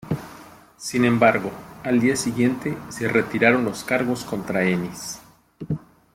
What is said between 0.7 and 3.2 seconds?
Sin embargo, al día siguiente, se